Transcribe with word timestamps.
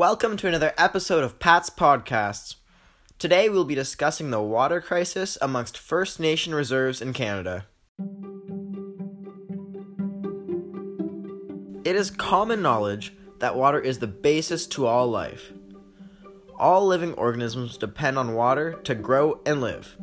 Welcome 0.00 0.38
to 0.38 0.48
another 0.48 0.72
episode 0.78 1.24
of 1.24 1.38
Pat's 1.38 1.68
Podcasts. 1.68 2.54
Today 3.18 3.50
we'll 3.50 3.66
be 3.66 3.74
discussing 3.74 4.30
the 4.30 4.40
water 4.40 4.80
crisis 4.80 5.36
amongst 5.42 5.76
First 5.76 6.18
Nation 6.18 6.54
reserves 6.54 7.02
in 7.02 7.12
Canada. 7.12 7.66
It 11.84 11.96
is 11.96 12.10
common 12.10 12.62
knowledge 12.62 13.12
that 13.40 13.56
water 13.56 13.78
is 13.78 13.98
the 13.98 14.06
basis 14.06 14.66
to 14.68 14.86
all 14.86 15.06
life. 15.06 15.52
All 16.58 16.86
living 16.86 17.12
organisms 17.12 17.76
depend 17.76 18.16
on 18.16 18.32
water 18.32 18.80
to 18.84 18.94
grow 18.94 19.42
and 19.44 19.60
live. 19.60 19.98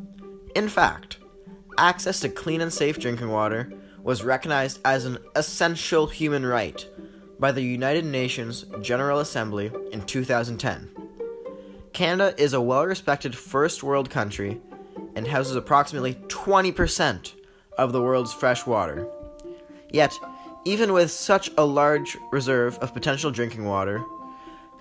In 0.54 0.68
fact, 0.68 1.18
access 1.76 2.20
to 2.20 2.28
clean 2.28 2.60
and 2.60 2.72
safe 2.72 3.00
drinking 3.00 3.30
water 3.30 3.72
was 4.04 4.22
recognized 4.22 4.78
as 4.84 5.04
an 5.04 5.18
essential 5.34 6.06
human 6.06 6.46
right 6.46 6.86
by 7.38 7.52
the 7.52 7.62
United 7.62 8.04
Nations 8.04 8.64
General 8.80 9.20
Assembly 9.20 9.70
in 9.92 10.02
2010. 10.02 10.90
Canada 11.92 12.34
is 12.40 12.52
a 12.52 12.60
well 12.60 12.84
respected 12.84 13.36
first 13.36 13.82
world 13.82 14.10
country 14.10 14.60
and 15.14 15.26
houses 15.26 15.56
approximately 15.56 16.14
20% 16.14 17.32
of 17.76 17.92
the 17.92 18.02
world's 18.02 18.32
fresh 18.32 18.66
water. 18.66 19.06
Yet, 19.90 20.12
even 20.64 20.92
with 20.92 21.10
such 21.10 21.50
a 21.56 21.64
large 21.64 22.16
reserve 22.30 22.76
of 22.78 22.92
potential 22.92 23.30
drinking 23.30 23.64
water, 23.64 24.02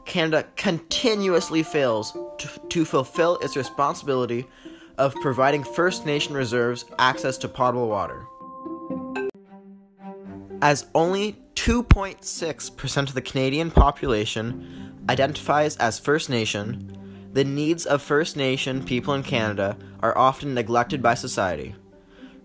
Canada 0.06 0.46
continuously 0.56 1.64
fails 1.64 2.18
to, 2.40 2.50
to 2.70 2.86
fulfill 2.86 3.38
its 3.38 3.56
responsibility 3.56 4.46
of 4.98 5.14
providing 5.16 5.64
First 5.64 6.06
Nation 6.06 6.34
reserves 6.34 6.86
access 6.98 7.38
to 7.40 7.48
potable 7.48 7.88
water. 7.88 8.26
As 10.62 10.88
only 10.96 11.38
2.6% 11.68 13.10
of 13.10 13.14
the 13.14 13.22
Canadian 13.22 13.70
population 13.70 15.04
identifies 15.10 15.76
as 15.76 16.00
First 16.00 16.30
Nation, 16.30 17.30
the 17.34 17.44
needs 17.44 17.86
of 17.86 18.02
First 18.02 18.38
Nation 18.38 18.82
people 18.86 19.14
in 19.14 19.22
Canada 19.22 19.78
are 20.00 20.18
often 20.18 20.54
neglected 20.54 21.04
by 21.04 21.14
society, 21.14 21.76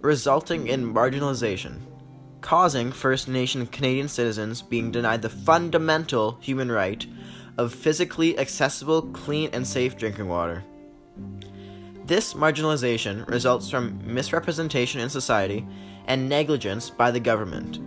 resulting 0.00 0.66
in 0.66 0.92
marginalization, 0.92 1.82
causing 2.40 2.90
First 2.90 3.28
Nation 3.28 3.64
Canadian 3.68 4.08
citizens 4.08 4.60
being 4.60 4.90
denied 4.90 5.22
the 5.22 5.28
fundamental 5.28 6.36
human 6.40 6.72
right 6.72 7.06
of 7.58 7.72
physically 7.72 8.36
accessible, 8.36 9.02
clean, 9.02 9.50
and 9.52 9.64
safe 9.64 9.96
drinking 9.96 10.26
water. 10.26 10.64
This 12.06 12.34
marginalization 12.34 13.24
results 13.28 13.70
from 13.70 14.00
misrepresentation 14.04 15.00
in 15.00 15.08
society 15.08 15.64
and 16.06 16.28
negligence 16.28 16.90
by 16.90 17.12
the 17.12 17.20
government. 17.20 17.78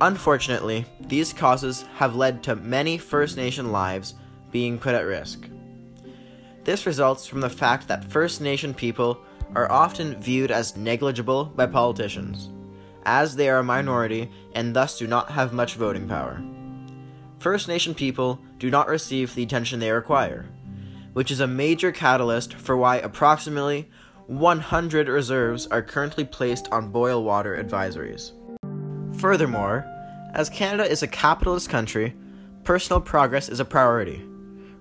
Unfortunately, 0.00 0.84
these 1.00 1.32
causes 1.32 1.86
have 1.94 2.16
led 2.16 2.42
to 2.42 2.54
many 2.56 2.98
First 2.98 3.38
Nation 3.38 3.72
lives 3.72 4.14
being 4.50 4.78
put 4.78 4.94
at 4.94 5.06
risk. 5.06 5.48
This 6.64 6.84
results 6.84 7.26
from 7.26 7.40
the 7.40 7.48
fact 7.48 7.88
that 7.88 8.04
First 8.04 8.42
Nation 8.42 8.74
people 8.74 9.18
are 9.54 9.70
often 9.70 10.20
viewed 10.20 10.50
as 10.50 10.76
negligible 10.76 11.46
by 11.46 11.66
politicians, 11.66 12.50
as 13.06 13.36
they 13.36 13.48
are 13.48 13.60
a 13.60 13.64
minority 13.64 14.30
and 14.54 14.76
thus 14.76 14.98
do 14.98 15.06
not 15.06 15.30
have 15.30 15.54
much 15.54 15.76
voting 15.76 16.06
power. 16.06 16.42
First 17.38 17.66
Nation 17.66 17.94
people 17.94 18.40
do 18.58 18.70
not 18.70 18.88
receive 18.88 19.34
the 19.34 19.44
attention 19.44 19.80
they 19.80 19.90
require, 19.90 20.46
which 21.14 21.30
is 21.30 21.40
a 21.40 21.46
major 21.46 21.90
catalyst 21.90 22.52
for 22.52 22.76
why 22.76 22.96
approximately 22.96 23.88
100 24.26 25.08
reserves 25.08 25.66
are 25.68 25.80
currently 25.80 26.24
placed 26.24 26.68
on 26.70 26.90
boil 26.90 27.24
water 27.24 27.56
advisories. 27.62 28.32
Furthermore, 29.18 29.86
as 30.34 30.50
Canada 30.50 30.84
is 30.84 31.02
a 31.02 31.08
capitalist 31.08 31.70
country, 31.70 32.14
personal 32.64 33.00
progress 33.00 33.48
is 33.48 33.60
a 33.60 33.64
priority, 33.64 34.22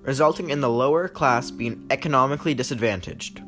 resulting 0.02 0.50
in 0.50 0.59
the 0.59 0.69
lower 0.69 1.08
class 1.08 1.52
being 1.52 1.88
economically 1.89 2.53
disadvantaged. 2.53 3.42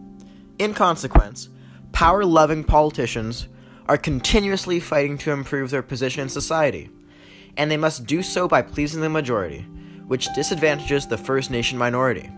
In 0.60 0.74
consequence, 0.74 1.50
power 1.92 2.24
loving 2.24 2.64
politicians 2.64 3.50
are 3.88 3.98
continuously 3.98 4.80
fighting 4.80 5.18
to 5.18 5.32
improve 5.32 5.72
their 5.72 5.82
position 5.82 6.22
in 6.22 6.30
society, 6.30 6.90
and 7.58 7.70
they 7.70 7.78
must 7.78 8.06
do 8.06 8.24
so 8.24 8.48
by 8.48 8.62
pleasing 8.62 9.02
the 9.02 9.10
majority, 9.10 9.66
which 10.08 10.34
disadvantages 10.36 11.06
the 11.06 11.18
First 11.18 11.52
Nation 11.52 11.78
minority. 11.78 12.32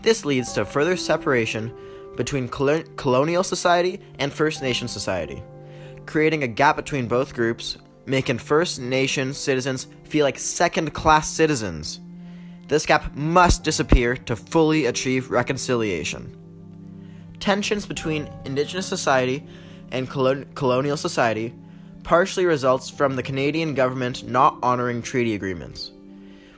This 0.00 0.24
leads 0.24 0.54
to 0.54 0.64
further 0.64 0.96
separation 0.96 1.74
between 2.16 2.48
colonial 2.48 3.44
society 3.44 4.00
and 4.18 4.32
First 4.32 4.62
Nation 4.62 4.88
society 4.88 5.42
creating 6.06 6.42
a 6.42 6.48
gap 6.48 6.76
between 6.76 7.08
both 7.08 7.34
groups, 7.34 7.76
making 8.06 8.38
First 8.38 8.80
Nation 8.80 9.34
citizens 9.34 9.88
feel 10.04 10.24
like 10.24 10.38
second 10.38 10.94
class 10.94 11.28
citizens. 11.28 12.00
This 12.68 12.86
gap 12.86 13.14
must 13.14 13.64
disappear 13.64 14.16
to 14.16 14.36
fully 14.36 14.86
achieve 14.86 15.30
reconciliation. 15.30 16.36
Tensions 17.38 17.86
between 17.86 18.30
Indigenous 18.44 18.86
society 18.86 19.46
and 19.92 20.08
colon- 20.08 20.46
colonial 20.54 20.96
society 20.96 21.54
partially 22.02 22.46
results 22.46 22.88
from 22.88 23.16
the 23.16 23.22
Canadian 23.22 23.74
government 23.74 24.28
not 24.28 24.58
honoring 24.62 25.02
treaty 25.02 25.34
agreements, 25.34 25.90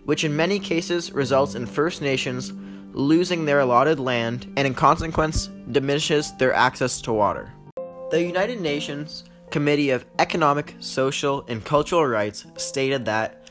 which 0.04 0.24
in 0.24 0.36
many 0.36 0.58
cases 0.58 1.12
results 1.12 1.54
in 1.54 1.66
First 1.66 2.00
Nations 2.02 2.52
losing 2.92 3.44
their 3.44 3.60
allotted 3.60 4.00
land 4.00 4.52
and 4.56 4.66
in 4.66 4.74
consequence 4.74 5.48
diminishes 5.70 6.36
their 6.36 6.52
access 6.54 7.00
to 7.02 7.12
water. 7.12 7.52
The 8.10 8.22
United 8.22 8.60
Nations 8.60 9.24
Committee 9.50 9.90
of 9.90 10.04
Economic, 10.18 10.74
Social, 10.78 11.44
and 11.48 11.64
Cultural 11.64 12.06
Rights 12.06 12.46
stated 12.56 13.04
that 13.06 13.42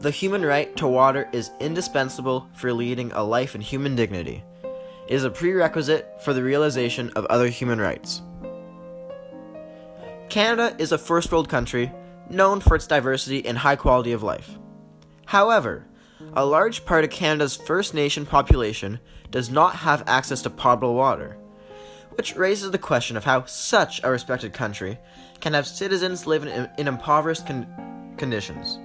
the 0.00 0.10
human 0.10 0.42
right 0.42 0.74
to 0.76 0.86
water 0.86 1.28
is 1.32 1.50
indispensable 1.60 2.48
for 2.54 2.72
leading 2.72 3.12
a 3.12 3.22
life 3.22 3.54
in 3.54 3.60
human 3.60 3.94
dignity. 3.94 4.42
It 4.64 5.14
is 5.14 5.24
a 5.24 5.30
prerequisite 5.30 6.22
for 6.24 6.32
the 6.32 6.42
realization 6.42 7.10
of 7.10 7.26
other 7.26 7.48
human 7.48 7.80
rights. 7.80 8.22
Canada 10.28 10.74
is 10.78 10.92
a 10.92 10.98
first 10.98 11.30
world 11.30 11.48
country 11.48 11.92
known 12.30 12.60
for 12.60 12.74
its 12.74 12.86
diversity 12.86 13.44
and 13.46 13.58
high 13.58 13.76
quality 13.76 14.12
of 14.12 14.22
life. 14.22 14.58
However, 15.26 15.86
a 16.32 16.46
large 16.46 16.86
part 16.86 17.04
of 17.04 17.10
Canada's 17.10 17.56
First 17.56 17.94
Nation 17.94 18.24
population 18.24 19.00
does 19.30 19.50
not 19.50 19.76
have 19.76 20.04
access 20.06 20.40
to 20.42 20.50
potable 20.50 20.94
water 20.94 21.36
which 22.16 22.36
raises 22.36 22.70
the 22.70 22.78
question 22.78 23.16
of 23.16 23.24
how 23.24 23.44
such 23.44 24.02
a 24.02 24.10
respected 24.10 24.52
country 24.52 24.98
can 25.40 25.54
have 25.54 25.66
citizens 25.66 26.26
live 26.26 26.44
in, 26.44 26.70
in 26.78 26.88
impoverished 26.88 27.46
con- 27.46 28.14
conditions. 28.16 28.78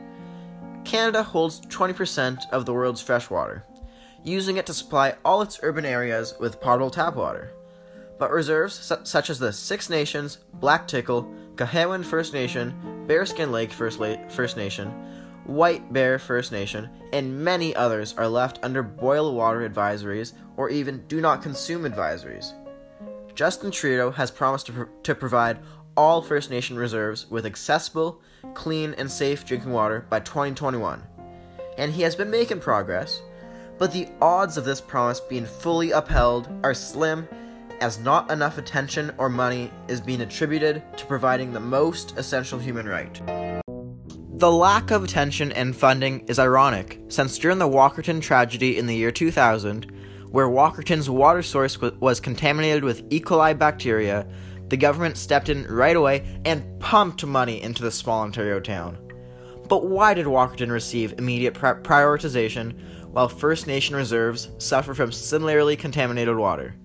Canada 0.84 1.22
holds 1.22 1.62
20% 1.62 2.50
of 2.52 2.66
the 2.66 2.74
world's 2.74 3.02
fresh 3.02 3.30
water, 3.30 3.64
using 4.24 4.58
it 4.58 4.66
to 4.66 4.74
supply 4.74 5.16
all 5.24 5.42
its 5.42 5.60
urban 5.62 5.86
areas 5.86 6.34
with 6.40 6.62
potable 6.62 6.90
tap 6.90 7.16
water. 7.16 7.52
But 8.18 8.32
reserves 8.32 8.74
su- 8.74 9.04
such 9.04 9.30
as 9.30 9.38
the 9.38 9.54
Six 9.54 9.90
Nations, 9.90 10.40
Black 10.54 10.88
Tickle, 10.88 11.32
Cahawan 11.56 12.04
First 12.04 12.34
Nation, 12.34 13.06
Bearskin 13.08 13.52
Lake 13.52 13.72
First, 13.72 14.00
La- 14.00 14.28
First 14.30 14.58
Nation, 14.58 14.90
White 15.46 15.94
Bear 15.94 16.20
First 16.20 16.52
Nation, 16.52 16.90
and 17.14 17.44
many 17.44 17.76
others 17.76 18.14
are 18.18 18.28
left 18.28 18.60
under 18.64 18.84
boil 18.84 19.34
water 19.34 19.68
advisories 19.68 20.34
or 20.58 20.70
even 20.70 21.06
do 21.08 21.22
not 21.22 21.42
consume 21.42 21.84
advisories. 21.84 22.54
Justin 23.38 23.70
Trudeau 23.70 24.10
has 24.10 24.32
promised 24.32 24.66
to, 24.66 24.90
to 25.04 25.14
provide 25.14 25.60
all 25.96 26.24
First 26.24 26.50
Nation 26.50 26.76
reserves 26.76 27.30
with 27.30 27.46
accessible, 27.46 28.20
clean, 28.56 28.96
and 28.98 29.12
safe 29.12 29.46
drinking 29.46 29.72
water 29.72 30.08
by 30.10 30.20
2021. 30.22 31.04
And 31.78 31.94
he 31.94 32.02
has 32.02 32.16
been 32.16 32.32
making 32.32 32.62
progress, 32.62 33.22
but 33.78 33.94
the 33.94 34.08
odds 34.24 34.58
of 34.58 34.66
this 34.66 34.82
promise 34.82 35.20
being 35.20 35.46
fully 35.46 35.92
upheld 35.92 36.50
are 36.64 36.74
slim 36.74 37.28
as 37.80 38.00
not 38.00 38.32
enough 38.32 38.58
attention 38.58 39.14
or 39.20 39.30
money 39.30 39.72
is 39.88 40.02
being 40.02 40.22
attributed 40.22 40.82
to 40.98 41.06
providing 41.06 41.54
the 41.54 41.60
most 41.60 42.18
essential 42.18 42.58
human 42.58 42.88
right. 42.88 43.22
The 44.40 44.52
lack 44.52 44.90
of 44.90 45.04
attention 45.04 45.52
and 45.52 45.76
funding 45.76 46.22
is 46.22 46.40
ironic, 46.40 47.02
since 47.08 47.38
during 47.38 47.60
the 47.60 47.70
Walkerton 47.70 48.20
tragedy 48.20 48.80
in 48.80 48.88
the 48.88 48.96
year 48.96 49.12
2000, 49.12 49.92
where 50.30 50.48
Walkerton's 50.48 51.10
water 51.10 51.42
source 51.42 51.80
was 51.80 52.20
contaminated 52.20 52.84
with 52.84 53.06
E. 53.10 53.20
coli 53.20 53.58
bacteria, 53.58 54.28
the 54.70 54.78
government 54.78 55.18
stepped 55.18 55.50
in 55.50 55.66
right 55.66 55.96
away 55.96 56.40
and 56.46 56.80
pumped 56.80 57.26
money 57.26 57.62
into 57.62 57.84
the 57.84 57.92
small 57.92 58.22
Ontario 58.22 58.60
town. 58.60 58.98
But 59.68 59.88
why 59.88 60.14
did 60.14 60.26
Walkerton 60.26 60.72
receive 60.72 61.14
immediate 61.18 61.54
pri- 61.54 61.82
prioritization 61.82 62.78
while 63.12 63.28
First 63.28 63.68
Nation 63.68 63.96
reserves 63.96 64.50
suffer 64.58 64.94
from 64.94 65.12
similarly 65.12 65.76
contaminated 65.76 66.36
water? 66.38 66.76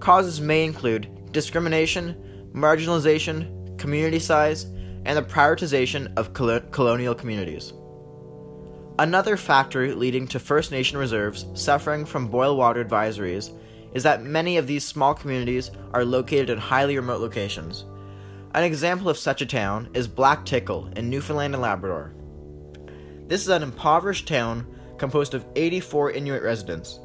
Causes 0.00 0.40
may 0.40 0.64
include 0.64 1.32
discrimination, 1.32 2.50
marginalization, 2.54 3.78
community 3.78 4.18
size, 4.18 4.64
and 5.04 5.16
the 5.16 5.22
prioritization 5.22 6.12
of 6.16 6.32
col- 6.32 6.60
colonial 6.70 7.14
communities. 7.14 7.72
Another 9.00 9.36
factor 9.36 9.94
leading 9.94 10.26
to 10.26 10.40
First 10.40 10.72
Nation 10.72 10.98
reserves 10.98 11.46
suffering 11.54 12.04
from 12.04 12.26
boil 12.26 12.56
water 12.56 12.84
advisories 12.84 13.56
is 13.94 14.02
that 14.02 14.24
many 14.24 14.56
of 14.56 14.66
these 14.66 14.84
small 14.84 15.14
communities 15.14 15.70
are 15.92 16.04
located 16.04 16.50
in 16.50 16.58
highly 16.58 16.96
remote 16.96 17.20
locations. 17.20 17.84
An 18.54 18.64
example 18.64 19.08
of 19.08 19.16
such 19.16 19.40
a 19.40 19.46
town 19.46 19.88
is 19.94 20.08
Black 20.08 20.44
Tickle 20.44 20.90
in 20.96 21.08
Newfoundland 21.08 21.54
and 21.54 21.62
Labrador. 21.62 22.12
This 23.28 23.42
is 23.42 23.48
an 23.50 23.62
impoverished 23.62 24.26
town 24.26 24.66
composed 24.98 25.32
of 25.32 25.46
84 25.54 26.10
Inuit 26.10 26.42
residents. 26.42 26.98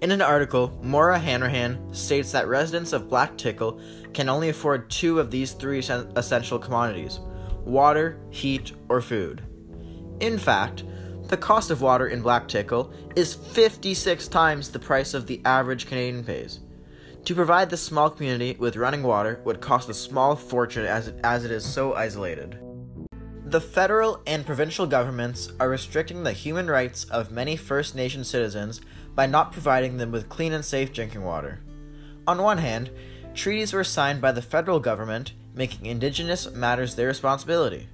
In 0.00 0.10
an 0.10 0.20
article, 0.20 0.76
Maura 0.82 1.18
Hanrahan 1.18 1.94
states 1.94 2.32
that 2.32 2.48
residents 2.48 2.92
of 2.92 3.08
Black 3.08 3.38
Tickle 3.38 3.80
can 4.12 4.28
only 4.28 4.48
afford 4.48 4.90
two 4.90 5.20
of 5.20 5.30
these 5.30 5.52
three 5.52 5.78
essential 5.78 6.58
commodities 6.58 7.20
water, 7.64 8.18
heat, 8.30 8.72
or 8.88 9.00
food. 9.00 9.44
In 10.20 10.38
fact, 10.38 10.84
the 11.28 11.36
cost 11.36 11.70
of 11.70 11.82
water 11.82 12.06
in 12.06 12.22
Black 12.22 12.48
Tickle 12.48 12.92
is 13.16 13.34
56 13.34 14.28
times 14.28 14.70
the 14.70 14.78
price 14.78 15.12
of 15.12 15.26
the 15.26 15.42
average 15.44 15.86
Canadian 15.86 16.24
pays. 16.24 16.60
To 17.24 17.34
provide 17.34 17.68
the 17.68 17.76
small 17.76 18.08
community 18.08 18.56
with 18.58 18.76
running 18.76 19.02
water 19.02 19.40
would 19.44 19.60
cost 19.60 19.88
a 19.88 19.94
small 19.94 20.36
fortune 20.36 20.86
as 20.86 21.08
it, 21.08 21.18
as 21.24 21.44
it 21.44 21.50
is 21.50 21.64
so 21.64 21.94
isolated. 21.94 22.58
The 23.44 23.60
federal 23.60 24.22
and 24.26 24.46
provincial 24.46 24.86
governments 24.86 25.52
are 25.60 25.68
restricting 25.68 26.22
the 26.22 26.32
human 26.32 26.68
rights 26.68 27.04
of 27.04 27.30
many 27.30 27.56
First 27.56 27.94
Nation 27.94 28.24
citizens 28.24 28.80
by 29.14 29.26
not 29.26 29.52
providing 29.52 29.96
them 29.96 30.12
with 30.12 30.28
clean 30.28 30.52
and 30.52 30.64
safe 30.64 30.92
drinking 30.92 31.24
water. 31.24 31.60
On 32.26 32.42
one 32.42 32.58
hand, 32.58 32.90
treaties 33.34 33.72
were 33.72 33.84
signed 33.84 34.20
by 34.20 34.32
the 34.32 34.42
federal 34.42 34.80
government 34.80 35.32
making 35.54 35.86
Indigenous 35.86 36.50
matters 36.52 36.94
their 36.94 37.08
responsibility. 37.08 37.88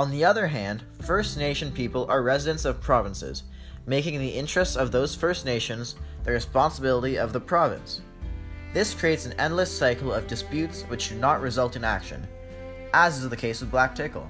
On 0.00 0.10
the 0.10 0.24
other 0.24 0.46
hand, 0.46 0.82
First 1.02 1.36
Nation 1.36 1.70
people 1.70 2.06
are 2.08 2.22
residents 2.22 2.64
of 2.64 2.80
provinces, 2.80 3.42
making 3.84 4.18
the 4.18 4.30
interests 4.30 4.74
of 4.74 4.92
those 4.92 5.14
First 5.14 5.44
Nations 5.44 5.94
the 6.24 6.32
responsibility 6.32 7.18
of 7.18 7.34
the 7.34 7.40
province. 7.40 8.00
This 8.72 8.94
creates 8.94 9.26
an 9.26 9.34
endless 9.34 9.70
cycle 9.70 10.10
of 10.10 10.26
disputes 10.26 10.84
which 10.84 11.10
do 11.10 11.16
not 11.16 11.42
result 11.42 11.76
in 11.76 11.84
action, 11.84 12.26
as 12.94 13.18
is 13.18 13.28
the 13.28 13.36
case 13.36 13.60
with 13.60 13.70
Black 13.70 13.94
Tickle. 13.94 14.26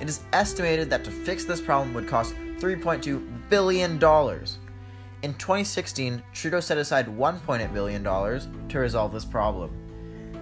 It 0.00 0.08
is 0.08 0.24
estimated 0.32 0.90
that 0.90 1.04
to 1.04 1.12
fix 1.12 1.44
this 1.44 1.60
problem 1.60 1.94
would 1.94 2.08
cost 2.08 2.34
$3.2 2.58 3.48
billion. 3.48 3.92
In 3.92 4.00
2016, 5.34 6.22
Trudeau 6.32 6.58
set 6.58 6.76
aside 6.76 7.06
$1.8 7.06 7.72
billion 7.72 8.02
to 8.02 8.78
resolve 8.80 9.12
this 9.12 9.24
problem. 9.24 9.70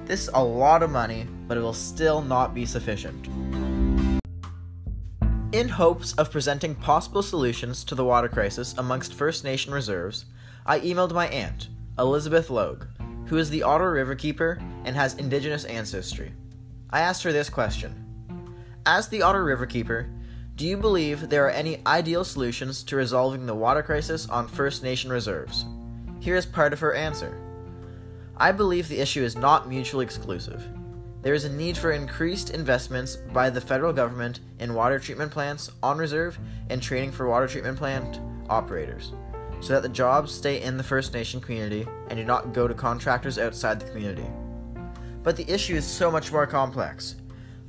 This 0.07 0.23
is 0.23 0.31
a 0.33 0.43
lot 0.43 0.83
of 0.83 0.89
money, 0.89 1.27
but 1.47 1.59
it 1.59 1.61
will 1.61 1.75
still 1.75 2.23
not 2.23 2.55
be 2.55 2.65
sufficient. 2.65 3.29
In 5.57 5.71
hopes 5.71 6.13
of 6.19 6.31
presenting 6.31 6.75
possible 6.75 7.23
solutions 7.23 7.83
to 7.85 7.95
the 7.95 8.05
water 8.05 8.29
crisis 8.29 8.75
amongst 8.77 9.15
First 9.15 9.43
Nation 9.43 9.73
reserves, 9.73 10.27
I 10.67 10.81
emailed 10.81 11.15
my 11.15 11.29
aunt, 11.29 11.69
Elizabeth 11.99 12.51
Logue, 12.51 12.85
who 13.29 13.39
is 13.39 13.49
the 13.49 13.63
Ottawa 13.63 13.89
Riverkeeper 13.89 14.61
and 14.85 14.95
has 14.95 15.15
Indigenous 15.15 15.65
ancestry. 15.65 16.35
I 16.91 17.01
asked 17.01 17.23
her 17.23 17.33
this 17.33 17.49
question 17.49 18.05
As 18.85 19.09
the 19.09 19.23
Ottawa 19.23 19.45
Riverkeeper, 19.45 20.11
do 20.57 20.67
you 20.67 20.77
believe 20.77 21.31
there 21.31 21.47
are 21.47 21.51
any 21.51 21.81
ideal 21.87 22.23
solutions 22.23 22.83
to 22.83 22.97
resolving 22.97 23.47
the 23.47 23.55
water 23.55 23.83
crisis 23.83 24.29
on 24.29 24.49
First 24.49 24.83
Nation 24.83 25.11
reserves? 25.11 25.65
Here 26.21 26.37
is 26.37 26.45
part 26.45 26.75
of 26.75 26.81
her 26.81 26.93
answer. 26.93 27.35
I 28.37 28.53
believe 28.53 28.89
the 28.89 29.01
issue 29.01 29.23
is 29.23 29.39
not 29.39 29.71
mutually 29.71 30.05
exclusive. 30.05 30.69
There 31.27 31.35
is 31.35 31.45
a 31.45 31.53
need 31.53 31.77
for 31.77 31.91
increased 31.91 32.51
investments 32.51 33.17
by 33.17 33.51
the 33.51 33.61
federal 33.61 33.93
government 33.93 34.39
in 34.61 34.75
water 34.75 35.01
treatment 35.01 35.33
plants 35.33 35.73
on 35.83 35.99
reserve 35.99 36.39
and 36.71 36.81
training 36.81 37.11
for 37.11 37.27
water 37.27 37.49
treatment 37.49 37.77
plant 37.77 38.21
operators, 38.49 39.13
so 39.59 39.73
that 39.73 39.83
the 39.83 39.89
jobs 39.89 40.33
stay 40.33 40.63
in 40.63 40.77
the 40.77 40.85
First 40.85 41.13
Nation 41.13 41.41
community 41.41 41.85
and 42.11 42.17
do 42.17 42.25
not 42.25 42.53
go 42.53 42.69
to 42.69 42.75
contractors 42.75 43.41
outside 43.41 43.81
the 43.81 43.91
community. 43.91 44.31
But 45.25 45.35
the 45.35 45.51
issue 45.51 45.75
is 45.75 45.85
so 45.85 46.13
much 46.13 46.31
more 46.31 46.47
complex. 46.47 47.17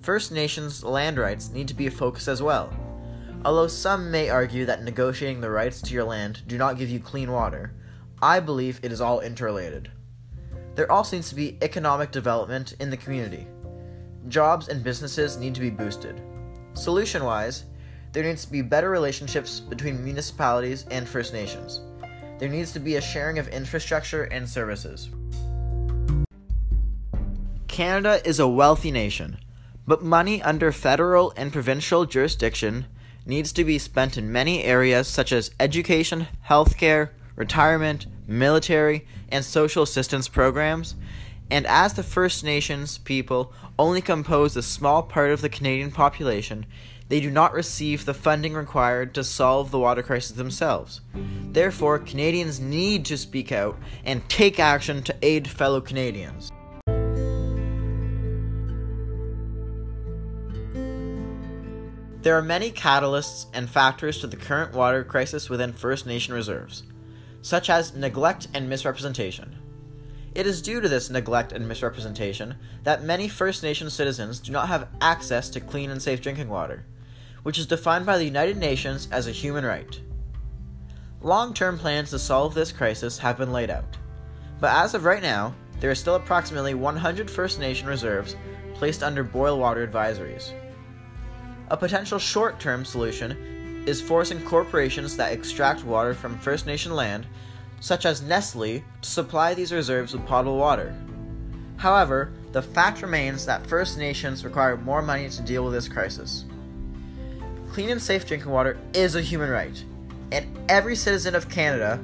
First 0.02 0.32
Nations 0.32 0.84
land 0.84 1.18
rights 1.18 1.50
need 1.50 1.68
to 1.70 1.74
be 1.74 1.88
a 1.88 1.92
focus 1.92 2.28
as 2.28 2.44
well. 2.44 2.72
Although 3.44 3.70
some 3.70 4.12
may 4.12 4.30
argue 4.30 4.68
that 4.68 4.84
negotiating 4.84 5.42
the 5.42 5.50
rights 5.50 5.82
to 5.82 5.96
your 5.96 6.04
land 6.04 6.44
do 6.46 6.60
not 6.60 6.78
give 6.78 6.92
you 6.92 7.00
clean 7.00 7.32
water, 7.32 7.74
I 8.22 8.40
believe 8.40 8.80
it 8.84 8.92
is 8.92 9.02
all 9.02 9.20
interrelated 9.20 9.90
there 10.78 10.92
also 10.92 11.16
needs 11.16 11.30
to 11.30 11.36
be 11.36 11.58
economic 11.64 12.12
development 12.12 12.76
in 12.80 12.92
the 12.92 12.98
community. 12.98 13.48
Jobs 14.28 14.68
and 14.68 14.84
businesses 14.84 15.36
need 15.36 15.56
to 15.56 15.62
be 15.62 15.72
boosted. 15.72 16.22
Solution 16.76 17.24
wise, 17.24 17.66
there 18.14 18.24
needs 18.24 18.46
to 18.46 18.52
be 18.52 18.62
better 18.62 18.92
relationships 18.92 19.60
between 19.60 20.04
municipalities 20.04 20.86
and 20.92 21.10
First 21.10 21.34
Nations. 21.34 21.82
There 22.38 22.48
needs 22.48 22.72
to 22.74 22.80
be 22.80 22.98
a 22.98 23.02
sharing 23.02 23.40
of 23.40 23.48
infrastructure 23.48 24.26
and 24.26 24.48
services. 24.48 25.10
Canada 27.68 28.22
is 28.24 28.40
a 28.40 28.48
wealthy 28.48 28.92
nation, 28.92 29.40
but 29.88 30.04
money 30.04 30.44
under 30.44 30.72
federal 30.72 31.34
and 31.36 31.52
provincial 31.52 32.06
jurisdiction 32.06 32.86
needs 33.26 33.52
to 33.54 33.64
be 33.64 33.80
spent 33.80 34.16
in 34.16 34.32
many 34.32 34.64
areas 34.64 35.08
such 35.08 35.32
as 35.32 35.50
education, 35.60 36.28
healthcare, 36.48 37.10
retirement, 37.36 38.06
military, 38.28 39.08
and 39.30 39.44
social 39.44 39.84
assistance 39.84 40.28
programs, 40.28 40.96
and 41.50 41.66
as 41.66 41.94
the 41.94 42.04
First 42.04 42.44
Nations 42.44 42.98
people 42.98 43.54
only 43.80 44.02
compose 44.02 44.56
a 44.56 44.62
small 44.62 45.04
part 45.04 45.32
of 45.32 45.42
the 45.42 45.50
Canadian 45.50 45.92
population, 45.92 46.66
they 47.10 47.22
do 47.22 47.32
not 47.32 47.54
receive 47.54 48.04
the 48.04 48.14
funding 48.14 48.54
required 48.54 49.14
to 49.16 49.24
solve 49.24 49.72
the 49.72 49.80
water 49.80 50.04
crisis 50.04 50.36
themselves. 50.36 51.02
Therefore, 51.52 52.00
Canadians 52.00 52.60
need 52.60 53.06
to 53.06 53.18
speak 53.18 53.52
out 53.52 53.80
and 54.04 54.28
take 54.30 54.60
action 54.60 55.02
to 55.04 55.16
aid 55.22 55.48
fellow 55.48 55.80
Canadians. 55.80 56.52
There 62.24 62.38
are 62.38 62.42
many 62.42 62.72
catalysts 62.72 63.46
and 63.54 63.70
factors 63.70 64.20
to 64.20 64.28
the 64.28 64.36
current 64.36 64.74
water 64.74 65.06
crisis 65.06 65.50
within 65.50 65.72
First 65.72 66.06
Nation 66.06 66.34
reserves 66.34 66.84
such 67.48 67.70
as 67.70 67.96
neglect 67.96 68.50
and 68.54 68.68
misrepresentation. 68.68 69.56
It 70.36 70.46
is 70.46 70.62
due 70.62 70.82
to 70.82 70.90
this 70.90 71.10
neglect 71.10 71.54
and 71.54 71.66
misrepresentation 71.66 72.56
that 72.84 73.04
many 73.04 73.30
First 73.30 73.64
Nation 73.64 73.90
citizens 73.90 74.42
do 74.42 74.52
not 74.52 74.68
have 74.68 74.90
access 75.00 75.48
to 75.52 75.62
clean 75.62 75.90
and 75.90 76.02
safe 76.02 76.22
drinking 76.22 76.50
water, 76.50 76.86
which 77.44 77.58
is 77.58 77.66
defined 77.66 78.06
by 78.06 78.18
the 78.18 78.26
United 78.26 78.58
Nations 78.58 79.08
as 79.14 79.28
a 79.28 79.32
human 79.32 79.64
right. 79.64 80.02
Long 81.22 81.54
term 81.54 81.80
plans 81.80 82.10
to 82.10 82.20
solve 82.20 82.54
this 82.54 82.74
crisis 82.74 83.20
have 83.20 83.38
been 83.38 83.54
laid 83.54 83.70
out, 83.70 83.96
but 84.60 84.76
as 84.76 84.94
of 84.94 85.06
right 85.06 85.24
now, 85.24 85.56
there 85.80 85.90
are 85.90 85.96
still 85.96 86.16
approximately 86.16 86.74
100 86.74 87.32
First 87.32 87.62
Nation 87.62 87.88
reserves 87.88 88.36
placed 88.74 89.04
under 89.04 89.24
boil 89.24 89.58
water 89.58 89.88
advisories. 89.88 90.52
A 91.70 91.78
potential 91.78 92.20
short 92.20 92.60
term 92.60 92.84
solution 92.84 93.57
is 93.88 94.02
forcing 94.02 94.44
corporations 94.44 95.16
that 95.18 95.32
extract 95.32 95.84
water 95.84 96.14
from 96.14 96.38
First 96.38 96.68
Nation 96.68 96.94
land, 96.94 97.26
such 97.80 98.06
as 98.06 98.22
Nestle, 98.22 98.84
to 99.02 99.10
supply 99.10 99.54
these 99.54 99.72
reserves 99.72 100.14
with 100.14 100.26
potable 100.26 100.58
water. 100.58 100.94
However, 101.78 102.32
the 102.52 102.62
fact 102.62 103.02
remains 103.02 103.46
that 103.46 103.66
First 103.66 103.98
Nations 103.98 104.44
require 104.44 104.78
more 104.78 105.02
money 105.02 105.30
to 105.30 105.42
deal 105.42 105.64
with 105.64 105.74
this 105.74 105.88
crisis. 105.88 106.46
Clean 107.72 107.90
and 107.90 108.02
safe 108.02 108.28
drinking 108.28 108.52
water 108.52 108.78
is 108.94 109.16
a 109.16 109.22
human 109.22 109.50
right, 109.50 109.84
and 110.32 110.46
every 110.68 110.96
citizen 110.96 111.36
of 111.36 111.50
Canada, 111.50 112.00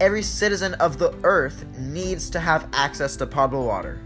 every 0.00 0.22
citizen 0.22 0.74
of 0.74 0.98
the 0.98 1.14
earth, 1.24 1.66
needs 1.76 2.30
to 2.30 2.40
have 2.40 2.68
access 2.72 3.16
to 3.16 3.26
potable 3.26 3.66
water. 3.66 4.00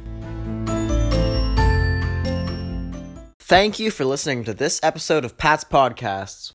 Thank 3.38 3.78
you 3.78 3.90
for 3.90 4.06
listening 4.06 4.44
to 4.44 4.54
this 4.54 4.80
episode 4.82 5.26
of 5.26 5.36
Pat's 5.36 5.62
Podcasts. 5.62 6.54